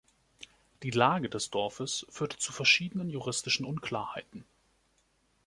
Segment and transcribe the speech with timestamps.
[0.81, 4.45] Die Lage des Dorfes führte zu verschiedenen juristischen Unklarheiten.